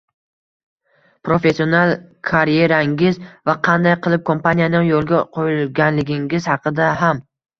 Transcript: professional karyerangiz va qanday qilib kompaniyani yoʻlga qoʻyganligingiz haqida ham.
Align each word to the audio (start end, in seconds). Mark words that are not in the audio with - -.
professional 1.27 1.91
karyerangiz 2.29 3.19
va 3.51 3.55
qanday 3.69 3.95
qilib 4.07 4.25
kompaniyani 4.31 4.81
yoʻlga 4.89 5.19
qoʻyganligingiz 5.39 6.51
haqida 6.55 6.91
ham. 7.03 7.25